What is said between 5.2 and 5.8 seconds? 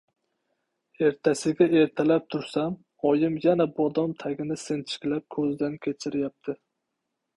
ko‘zdan